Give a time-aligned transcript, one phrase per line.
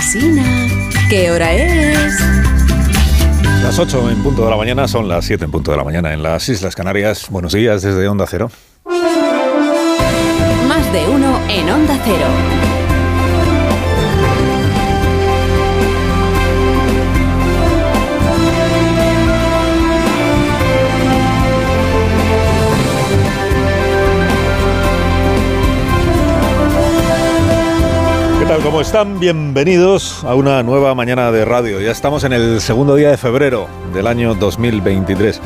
[0.00, 0.66] Alsina,
[1.10, 2.18] ¿qué hora es?
[3.62, 6.14] Las 8 en punto de la mañana son las 7 en punto de la mañana
[6.14, 7.26] en las Islas Canarias.
[7.28, 8.50] Buenos días desde Onda Cero.
[10.66, 12.69] Más de uno en Onda Cero.
[28.62, 29.18] ¿Cómo están?
[29.18, 31.80] Bienvenidos a una nueva mañana de radio.
[31.80, 35.40] Ya estamos en el segundo día de febrero del año 2023.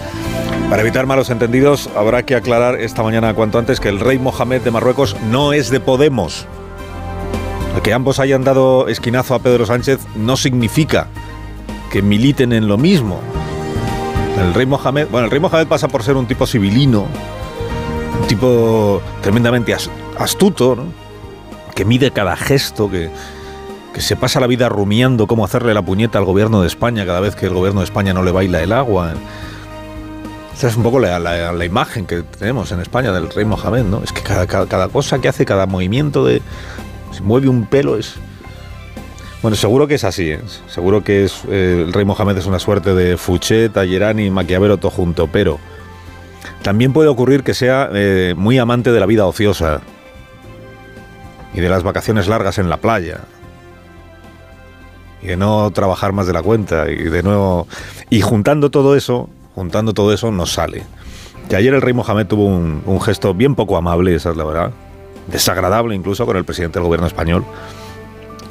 [0.68, 4.62] Para evitar malos entendidos, habrá que aclarar esta mañana cuanto antes que el rey Mohamed
[4.62, 6.46] de Marruecos no es de Podemos.
[7.82, 11.06] Que ambos hayan dado esquinazo a Pedro Sánchez no significa
[11.92, 13.20] que militen en lo mismo.
[14.40, 17.06] El rey Mohamed, bueno, el rey Mohamed pasa por ser un tipo civilino,
[18.20, 21.03] un tipo tremendamente as- astuto, ¿no?
[21.74, 23.10] Que mide cada gesto, que,
[23.92, 27.20] que se pasa la vida rumiando cómo hacerle la puñeta al gobierno de España cada
[27.20, 29.14] vez que el gobierno de España no le baila el agua.
[30.56, 34.02] Esa es un poco la, la- imagen que tenemos en España del rey Mohamed, ¿no?
[34.04, 36.42] Es que cada, cada- cosa que hace, cada movimiento de...
[37.10, 38.14] Se mueve un pelo, es...
[39.42, 40.40] Bueno, seguro que es así, ¿eh?
[40.68, 44.90] seguro que es, eh, el rey Mohamed es una suerte de Fouché, Tallerani Maquiavelo todo
[44.90, 45.58] junto, pero
[46.62, 49.82] también puede ocurrir que sea eh, muy amante de la vida ociosa,
[51.54, 53.20] y de las vacaciones largas en la playa
[55.22, 57.66] y de no trabajar más de la cuenta y de nuevo
[58.10, 60.82] y juntando todo eso juntando todo eso nos sale.
[61.48, 64.44] Que ayer el rey Mohamed tuvo un, un gesto bien poco amable esa es la
[64.44, 64.72] verdad
[65.28, 67.44] desagradable incluso con el presidente del gobierno español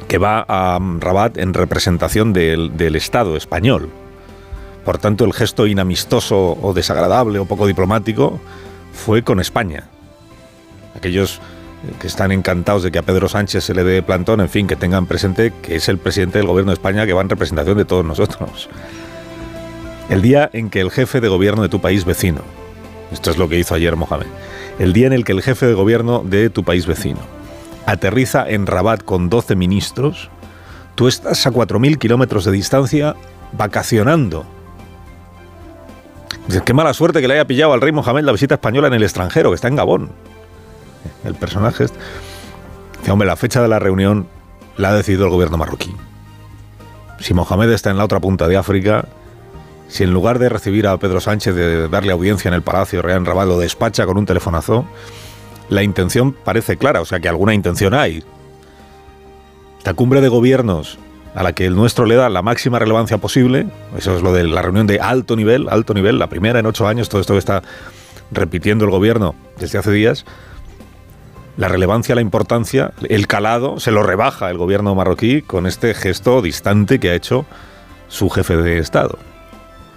[0.08, 3.90] que va a Rabat en representación del, del Estado español.
[4.84, 8.38] Por tanto el gesto inamistoso o desagradable o poco diplomático
[8.92, 9.88] fue con España.
[10.94, 11.40] Aquellos
[12.00, 14.76] que están encantados de que a Pedro Sánchez se le dé plantón, en fin, que
[14.76, 17.84] tengan presente que es el presidente del gobierno de España que va en representación de
[17.84, 18.68] todos nosotros.
[20.08, 22.42] El día en que el jefe de gobierno de tu país vecino,
[23.12, 24.26] esto es lo que hizo ayer Mohamed,
[24.78, 27.20] el día en el que el jefe de gobierno de tu país vecino
[27.86, 30.30] aterriza en Rabat con 12 ministros,
[30.94, 33.14] tú estás a 4.000 kilómetros de distancia
[33.52, 34.46] vacacionando.
[36.64, 39.02] Qué mala suerte que le haya pillado al rey Mohamed la visita española en el
[39.02, 40.10] extranjero, que está en Gabón
[41.24, 41.84] el personaje.
[41.84, 41.98] este.
[42.98, 44.26] Dice, hombre, la fecha de la reunión
[44.76, 45.94] la ha decidido el gobierno marroquí.
[47.20, 49.06] Si Mohamed está en la otra punta de África,
[49.88, 53.18] si en lugar de recibir a Pedro Sánchez de darle audiencia en el Palacio Real
[53.18, 54.84] en Rabat lo despacha con un telefonazo,
[55.68, 58.24] la intención parece clara, o sea que alguna intención hay.
[59.78, 60.98] Esta cumbre de gobiernos
[61.34, 63.66] a la que el nuestro le da la máxima relevancia posible,
[63.96, 66.86] eso es lo de la reunión de alto nivel, alto nivel, la primera en ocho
[66.86, 67.62] años, todo esto que está
[68.30, 70.24] repitiendo el gobierno desde hace días,
[71.56, 76.42] la relevancia, la importancia, el calado, se lo rebaja el gobierno marroquí con este gesto
[76.42, 77.46] distante que ha hecho
[78.08, 79.18] su jefe de Estado.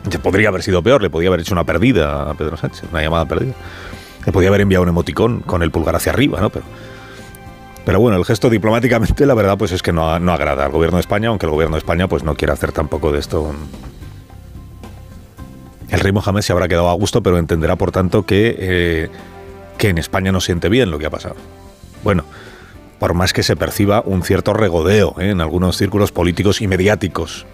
[0.09, 3.01] Que podría haber sido peor, le podía haber hecho una perdida a Pedro Sánchez, una
[3.01, 3.53] llamada perdida.
[4.25, 6.49] Le podía haber enviado un emoticón con el pulgar hacia arriba, ¿no?
[6.51, 6.65] Pero,
[7.85, 11.01] pero bueno, el gesto diplomáticamente, la verdad, pues es que no, agrada al gobierno de
[11.01, 13.51] España, aunque el gobierno de España pues no quiere hacer tampoco de esto.
[15.89, 18.55] El rey Mohamed se habrá quedado a gusto, pero entenderá, por tanto, que...
[18.59, 19.09] eh,
[19.77, 21.35] que en España no siente bien lo que ha pasado.
[22.03, 22.23] Bueno,
[22.99, 25.29] por más que se perciba un cierto regodeo ¿eh?
[25.29, 27.45] en algunos círculos políticos y mediáticos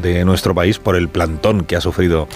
[0.00, 2.28] de nuestro país por el plantón que ha sufrido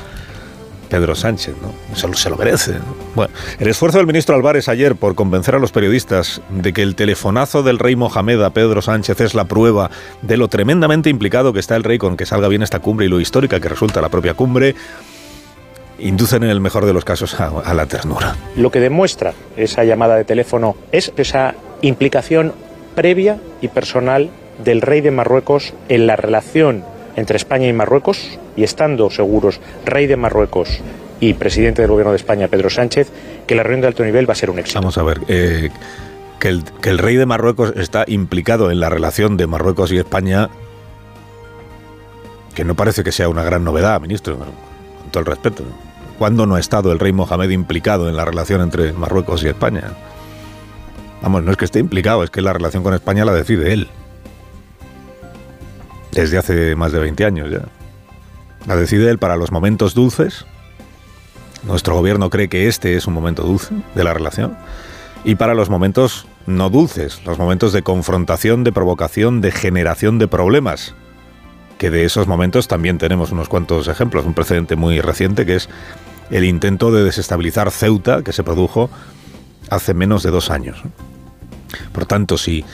[0.91, 1.73] Pedro Sánchez, ¿no?
[1.95, 2.73] Se lo, merece.
[2.73, 2.97] ¿no?
[3.15, 6.97] Bueno, el esfuerzo del ministro Álvarez ayer por convencer a los periodistas de que el
[6.97, 9.91] telefonazo del rey Mohamed a Pedro Sánchez es la prueba
[10.21, 13.09] de lo tremendamente implicado que está el rey con que salga bien esta cumbre y
[13.09, 14.75] lo histórica que resulta la propia cumbre,
[16.01, 18.37] inducen en el mejor de los casos a, a la ternura.
[18.57, 22.53] Lo que demuestra esa llamada de teléfono es esa implicación
[22.95, 24.31] previa y personal
[24.65, 26.85] del rey de Marruecos en la relación
[27.17, 30.81] entre España y Marruecos y estando seguros rey de Marruecos
[31.21, 33.11] y presidente del gobierno de España Pedro Sánchez
[33.47, 34.81] que la reunión de alto nivel va a ser un éxito.
[34.81, 35.71] Vamos a ver, eh,
[36.39, 39.99] que, el, que el rey de Marruecos está implicado en la relación de Marruecos y
[39.99, 40.49] España,
[42.55, 45.65] que no parece que sea una gran novedad, ministro, con todo el respeto.
[46.21, 49.85] ¿Cuándo no ha estado el rey Mohamed implicado en la relación entre Marruecos y España?
[51.23, 53.89] Vamos, no es que esté implicado, es que la relación con España la decide él.
[56.13, 57.63] Desde hace más de 20 años ya.
[58.67, 60.45] La decide él para los momentos dulces.
[61.63, 64.59] Nuestro gobierno cree que este es un momento dulce de la relación.
[65.25, 70.29] Y para los momentos no dulces, los momentos de confrontación, de provocación, de generación de
[70.29, 70.95] problemas.
[71.79, 74.27] Que de esos momentos también tenemos unos cuantos ejemplos.
[74.27, 75.71] Un precedente muy reciente que es
[76.31, 78.91] el intento de desestabilizar Ceuta que se produjo
[79.69, 80.83] hace menos de dos años.
[81.93, 82.65] Por tanto, si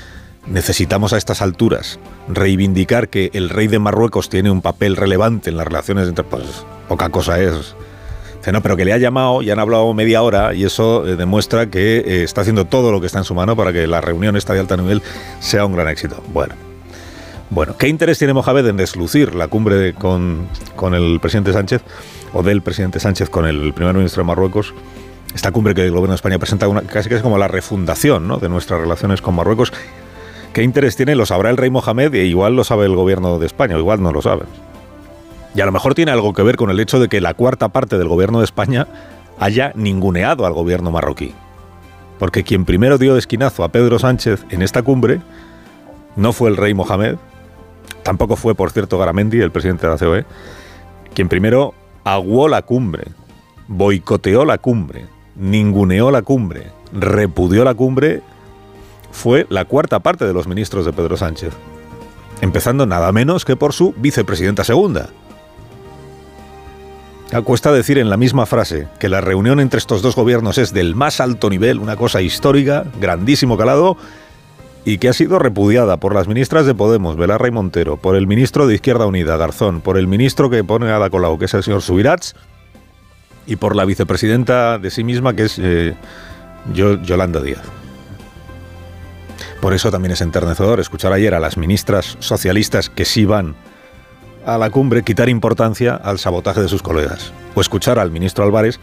[0.46, 1.98] necesitamos a estas alturas
[2.28, 6.24] reivindicar que el rey de Marruecos tiene un papel relevante en las relaciones entre...
[6.24, 6.44] Pues
[6.88, 7.74] poca cosa es.
[8.52, 11.66] no, pero que le ha llamado y han hablado media hora y eso eh, demuestra
[11.66, 14.36] que eh, está haciendo todo lo que está en su mano para que la reunión
[14.36, 15.02] esta de alto nivel
[15.40, 16.22] sea un gran éxito.
[16.32, 16.65] Bueno.
[17.50, 21.82] Bueno, ¿qué interés tiene Mohamed en deslucir la cumbre con, con el presidente Sánchez
[22.32, 24.74] o del presidente Sánchez con el primer ministro de Marruecos?
[25.34, 28.26] Esta cumbre que el gobierno de España presenta una, casi que es como la refundación
[28.26, 28.38] ¿no?
[28.38, 29.72] de nuestras relaciones con Marruecos
[30.56, 31.14] ¿Qué interés tiene?
[31.16, 34.02] Lo sabrá el rey Mohamed y igual lo sabe el gobierno de España, o igual
[34.02, 34.44] no lo sabe.
[35.54, 37.68] Y a lo mejor tiene algo que ver con el hecho de que la cuarta
[37.68, 38.86] parte del gobierno de España
[39.38, 41.34] haya ninguneado al gobierno marroquí.
[42.18, 45.20] Porque quien primero dio esquinazo a Pedro Sánchez en esta cumbre
[46.16, 47.16] no fue el rey Mohamed,
[48.06, 50.24] tampoco fue, por cierto, Garamendi, el presidente de la COE,
[51.12, 51.74] quien primero
[52.04, 53.08] aguó la cumbre,
[53.66, 58.22] boicoteó la cumbre, ninguneó la cumbre, repudió la cumbre
[59.10, 61.52] fue la cuarta parte de los ministros de Pedro Sánchez,
[62.42, 65.08] empezando nada menos que por su vicepresidenta segunda.
[67.44, 70.94] Cuesta decir en la misma frase que la reunión entre estos dos gobiernos es del
[70.94, 73.96] más alto nivel, una cosa histórica, grandísimo calado,
[74.86, 78.28] y que ha sido repudiada por las ministras de Podemos, Belarra y Montero, por el
[78.28, 81.54] ministro de Izquierda Unida, Garzón, por el ministro que pone a la Colau, que es
[81.54, 82.36] el señor Subirats,
[83.48, 85.94] y por la vicepresidenta de sí misma, que es eh,
[86.72, 87.64] Yolanda Díaz.
[89.60, 93.56] Por eso también es enternecedor escuchar ayer a las ministras socialistas que sí van
[94.46, 97.32] a la cumbre quitar importancia al sabotaje de sus colegas.
[97.56, 98.78] O escuchar al ministro Álvarez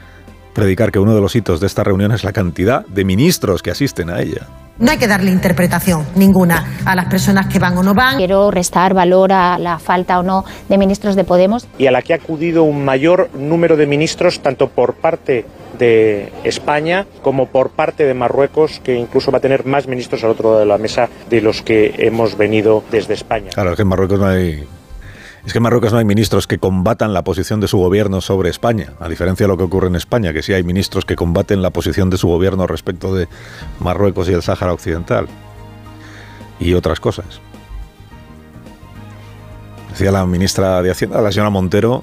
[0.53, 3.71] predicar que uno de los hitos de esta reunión es la cantidad de ministros que
[3.71, 4.47] asisten a ella.
[4.79, 8.17] No hay que darle interpretación ninguna a las personas que van o no van.
[8.17, 11.67] Quiero restar valor a la falta o no de ministros de Podemos.
[11.77, 15.45] Y a la que ha acudido un mayor número de ministros, tanto por parte
[15.77, 20.31] de España como por parte de Marruecos, que incluso va a tener más ministros al
[20.31, 23.51] otro lado de la mesa de los que hemos venido desde España.
[23.53, 24.63] Claro, es que en Marruecos no hay
[25.45, 28.49] es que en Marruecos no hay ministros que combatan la posición de su gobierno sobre
[28.49, 31.61] España, a diferencia de lo que ocurre en España, que sí hay ministros que combaten
[31.61, 33.27] la posición de su gobierno respecto de
[33.79, 35.27] Marruecos y el Sáhara Occidental
[36.59, 37.41] y otras cosas.
[39.89, 42.01] Decía la ministra de Hacienda, la señora Montero,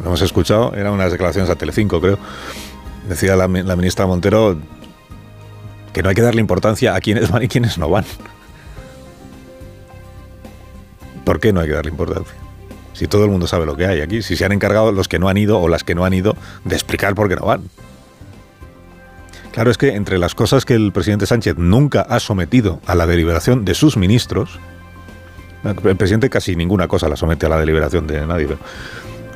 [0.00, 2.18] lo hemos escuchado, eran unas declaraciones a Telecinco, creo,
[3.08, 4.58] decía la, ministra Montero
[5.92, 8.04] que no hay que darle importancia a quienes van y quienes no van.
[11.24, 12.47] ¿Por qué no hay que darle importancia?
[12.98, 15.20] Si todo el mundo sabe lo que hay aquí, si se han encargado los que
[15.20, 16.34] no han ido o las que no han ido
[16.64, 17.62] de explicar por qué no van.
[19.52, 23.06] Claro, es que entre las cosas que el presidente Sánchez nunca ha sometido a la
[23.06, 24.58] deliberación de sus ministros,
[25.62, 28.58] el presidente casi ninguna cosa la somete a la deliberación de nadie, pero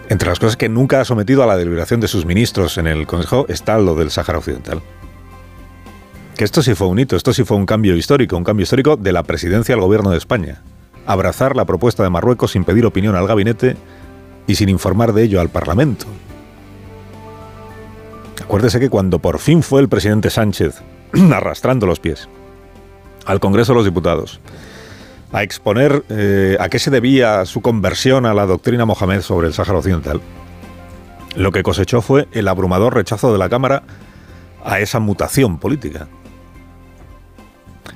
[0.08, 3.06] entre las cosas que nunca ha sometido a la deliberación de sus ministros en el
[3.06, 4.82] Consejo está lo del Sáhara Occidental.
[6.36, 8.96] Que esto sí fue un hito, esto sí fue un cambio histórico, un cambio histórico
[8.96, 10.62] de la presidencia al gobierno de España.
[11.06, 13.76] Abrazar la propuesta de Marruecos sin pedir opinión al gabinete
[14.46, 16.06] y sin informar de ello al Parlamento.
[18.42, 20.82] Acuérdese que cuando por fin fue el presidente Sánchez
[21.32, 22.28] arrastrando los pies
[23.24, 24.40] al Congreso de los Diputados
[25.32, 29.54] a exponer eh, a qué se debía su conversión a la doctrina Mohamed sobre el
[29.54, 30.20] Sáhara Occidental,
[31.36, 33.82] lo que cosechó fue el abrumador rechazo de la Cámara
[34.64, 36.08] a esa mutación política.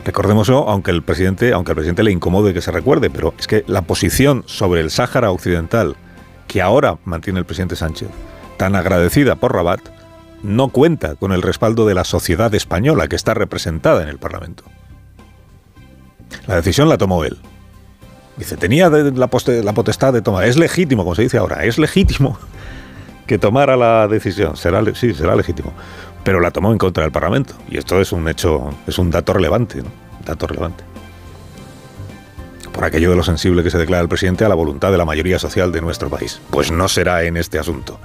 [0.06, 3.64] Recordémoslo, aunque el presidente, aunque al presidente le incomode que se recuerde, pero es que
[3.66, 5.96] la posición sobre el Sáhara Occidental
[6.46, 8.08] que ahora mantiene el presidente Sánchez,
[8.56, 9.80] tan agradecida por Rabat,
[10.44, 14.62] no cuenta con el respaldo de la sociedad española que está representada en el Parlamento.
[16.46, 17.38] La decisión la tomó él.
[18.36, 20.44] Dice, tenía la, potestad de tomar.
[20.44, 22.38] Es legítimo, como se dice ahora, es legítimo
[23.26, 24.56] que tomara la decisión.
[24.56, 25.72] Será, sí, será legítimo.
[26.22, 27.54] Pero la tomó en contra del Parlamento.
[27.68, 30.05] Y esto es un hecho, es un dato relevante, ¿no?
[30.26, 30.84] Dato relevante.
[32.72, 35.06] Por aquello de lo sensible que se declara el presidente a la voluntad de la
[35.06, 36.40] mayoría social de nuestro país.
[36.50, 37.98] Pues no será en este asunto.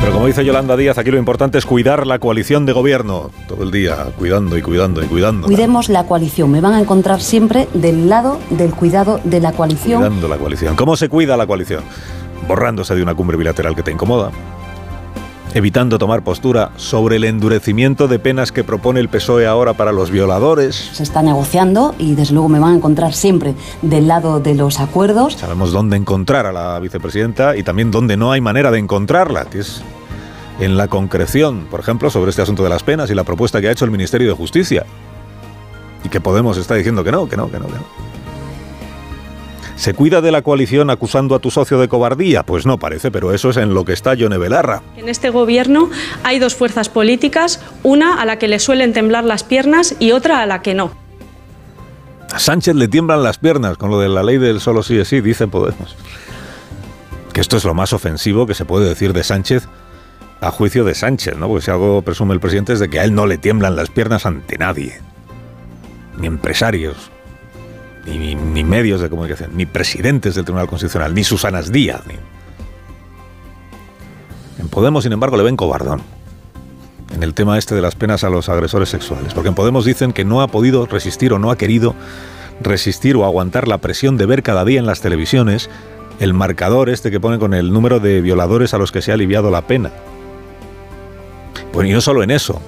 [0.00, 3.30] Pero como dice Yolanda Díaz, aquí lo importante es cuidar la coalición de gobierno.
[3.46, 5.46] Todo el día cuidando y cuidando y cuidando.
[5.46, 6.50] Cuidemos la coalición.
[6.50, 10.00] Me van a encontrar siempre del lado del cuidado de la coalición.
[10.02, 10.76] Cuidando la coalición.
[10.76, 11.84] ¿Cómo se cuida la coalición?
[12.46, 14.30] Borrándose de una cumbre bilateral que te incomoda.
[15.58, 20.08] Evitando tomar postura sobre el endurecimiento de penas que propone el PSOE ahora para los
[20.08, 20.76] violadores.
[20.92, 24.78] Se está negociando y desde luego me van a encontrar siempre del lado de los
[24.78, 25.32] acuerdos.
[25.34, 29.58] Sabemos dónde encontrar a la vicepresidenta y también dónde no hay manera de encontrarla, que
[29.58, 29.82] es
[30.60, 33.66] en la concreción, por ejemplo, sobre este asunto de las penas y la propuesta que
[33.66, 34.86] ha hecho el Ministerio de Justicia.
[36.04, 38.07] Y que Podemos está diciendo que no, que no, que no, que no.
[39.78, 42.42] ¿Se cuida de la coalición acusando a tu socio de cobardía?
[42.42, 44.82] Pues no parece, pero eso es en lo que está Yone Belarra.
[44.96, 45.88] En este gobierno
[46.24, 50.42] hay dos fuerzas políticas, una a la que le suelen temblar las piernas y otra
[50.42, 50.90] a la que no.
[52.32, 55.06] A Sánchez le tiemblan las piernas con lo de la ley del solo sí es
[55.06, 55.94] sí, dice Podemos.
[57.32, 59.68] Que esto es lo más ofensivo que se puede decir de Sánchez
[60.40, 61.46] a juicio de Sánchez, ¿no?
[61.46, 63.90] Porque si algo presume el presidente es de que a él no le tiemblan las
[63.90, 65.00] piernas ante nadie.
[66.16, 67.12] Ni empresarios,
[68.16, 72.02] ni, ni medios de comunicación, ni presidentes del Tribunal Constitucional, ni Susanas Díaz.
[74.58, 76.02] En Podemos, sin embargo, le ven cobardón
[77.14, 79.34] en el tema este de las penas a los agresores sexuales.
[79.34, 81.94] Porque en Podemos dicen que no ha podido resistir o no ha querido
[82.60, 85.70] resistir o aguantar la presión de ver cada día en las televisiones
[86.20, 89.14] el marcador este que pone con el número de violadores a los que se ha
[89.14, 89.90] aliviado la pena.
[91.72, 92.60] Pues y no solo en eso,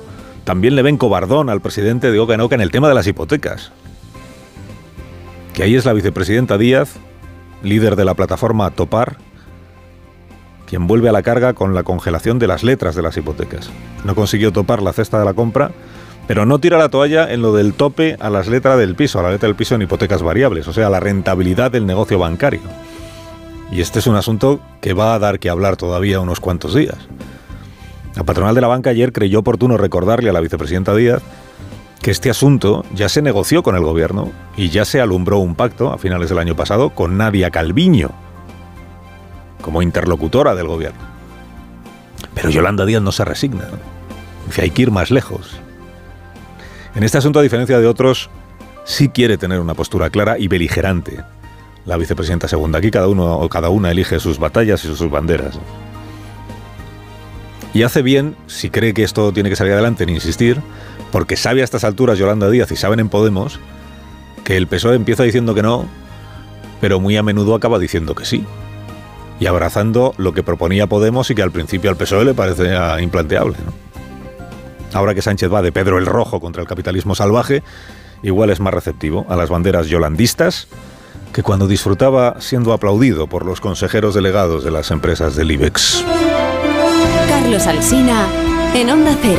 [0.45, 3.07] también le ven cobardón al presidente de Oca en Oca en el tema de las
[3.07, 3.73] hipotecas.
[5.55, 6.97] Que ahí es la vicepresidenta Díaz,
[7.63, 9.17] líder de la plataforma Topar,
[10.67, 13.71] quien vuelve a la carga con la congelación de las letras de las hipotecas.
[14.05, 15.73] No consiguió topar la cesta de la compra,
[16.29, 19.23] pero no tira la toalla en lo del tope a las letras del piso, a
[19.25, 22.61] la letra del piso en hipotecas variables, o sea, la rentabilidad del negocio bancario.
[23.73, 26.99] Y este es un asunto que va a dar que hablar todavía unos cuantos días.
[28.15, 31.21] La patronal de la banca ayer creyó oportuno recordarle a la vicepresidenta Díaz
[32.01, 35.93] que este asunto ya se negoció con el gobierno y ya se alumbró un pacto
[35.93, 38.11] a finales del año pasado con Nadia Calviño,
[39.61, 41.01] como interlocutora del gobierno.
[42.35, 43.65] Pero Yolanda Díaz no se resigna.
[44.47, 45.61] Dice, hay que ir más lejos.
[46.95, 48.31] En este asunto, a diferencia de otros,
[48.85, 51.23] sí quiere tener una postura clara y beligerante.
[51.85, 52.79] La vicepresidenta segunda.
[52.79, 55.59] Aquí cada uno o cada una elige sus batallas y sus banderas.
[57.73, 60.61] Y hace bien, si cree que esto tiene que salir adelante, en insistir,
[61.13, 63.61] porque sabe a estas alturas Yolanda Díaz y saben en Podemos
[64.45, 65.87] que el PSOE empieza diciendo que no,
[66.81, 68.45] pero muy a menudo acaba diciendo que sí
[69.41, 73.57] y abrazando lo que proponía Podemos y que al principio al PSOE le parecía implanteable.
[74.93, 77.63] Ahora que Sánchez va de Pedro el Rojo contra el capitalismo salvaje,
[78.23, 80.69] igual es más receptivo a las banderas yolandistas
[81.33, 86.05] que cuando disfrutaba siendo aplaudido por los consejeros delegados de las empresas del IBEX.
[87.29, 88.27] Carlos Alsina
[88.75, 89.29] en Onda Cero.